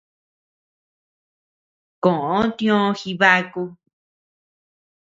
Koʼo 2.03 2.37
tiö 2.57 2.77
Jibaku. 2.99 3.63